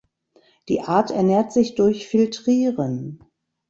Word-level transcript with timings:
Die 0.67 0.81
Art 0.81 1.11
ernährt 1.11 1.53
sich 1.53 1.75
durch 1.75 2.07
Filtrieren. 2.07 3.23